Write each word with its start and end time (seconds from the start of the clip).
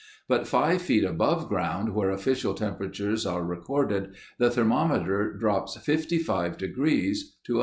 But 0.27 0.47
five 0.47 0.81
feet 0.81 1.03
above 1.03 1.47
ground 1.47 1.93
where 1.93 2.09
official 2.09 2.55
temperatures 2.55 3.23
are 3.23 3.43
recorded 3.43 4.15
the 4.39 4.49
thermometer 4.49 5.31
drops 5.35 5.77
55 5.77 6.57
degrees 6.57 7.35
to 7.45 7.53
125. 7.53 7.59